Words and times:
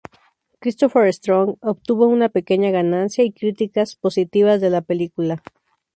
Christopher 0.59 1.07
Strong 1.11 1.59
obtuvo 1.61 2.07
una 2.07 2.27
pequeña 2.29 2.71
ganancia 2.71 3.23
y 3.23 3.31
críticas 3.31 3.95
positivas 3.95 4.59
de 4.59 4.71
la 4.71 4.81
película. 4.81 5.43